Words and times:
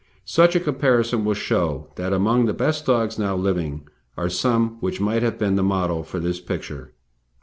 Such 0.25 0.55
a 0.55 0.59
comparison 0.59 1.23
will 1.23 1.35
show 1.35 1.89
that 1.95 2.11
among 2.11 2.45
the 2.47 2.55
best 2.55 2.87
dogs 2.87 3.19
now 3.19 3.35
living 3.35 3.87
are 4.17 4.29
some 4.29 4.77
which 4.79 4.99
might 4.99 5.21
have 5.21 5.37
been 5.37 5.57
the 5.57 5.61
model 5.61 6.01
for 6.01 6.19
this 6.19 6.39
picture. 6.41 6.93